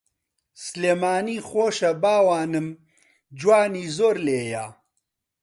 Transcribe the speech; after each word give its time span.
سلێمانی 0.63 1.37
خۆشە 1.49 1.91
باوانم 2.03 2.67
جوانی 3.39 3.85
زۆر 3.97 4.15
لێیە 4.25 4.65